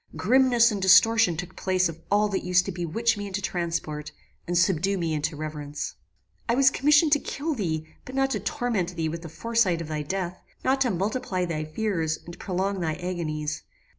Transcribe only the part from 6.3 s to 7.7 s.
"I was commissioned to kill